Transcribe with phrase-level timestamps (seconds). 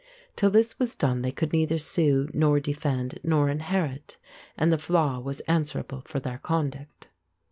[0.35, 4.17] Till this was done, they could neither sue nor defend nor inherit,
[4.57, 7.09] and the flaith was answerable for their conduct.